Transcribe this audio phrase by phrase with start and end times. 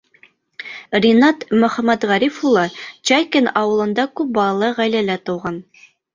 [1.03, 2.65] Ринат Мөхәмәтғариф улы
[3.11, 5.63] Чайкин ауылында күп балалы ғаиләлә тыуған.